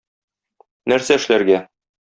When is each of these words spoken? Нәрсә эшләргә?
Нәрсә 0.93 1.21
эшләргә? 1.23 1.65